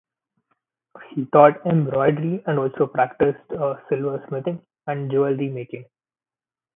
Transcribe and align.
She 1.13 1.25
taught 1.25 1.63
embroidery 1.63 2.41
and 2.47 2.57
also 2.57 2.87
practised 2.87 3.37
silversmithing 3.51 4.63
and 4.87 5.11
jewellery 5.11 5.49
making. 5.49 5.85